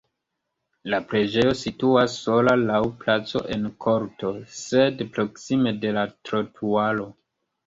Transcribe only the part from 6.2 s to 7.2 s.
trotuaro.